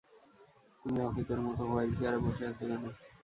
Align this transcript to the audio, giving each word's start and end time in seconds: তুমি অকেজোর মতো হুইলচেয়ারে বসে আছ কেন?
তুমি 0.81 0.99
অকেজোর 1.07 1.39
মতো 1.45 1.61
হুইলচেয়ারে 1.69 2.19
বসে 2.23 2.43
আছ 2.49 2.59
কেন? 2.61 2.83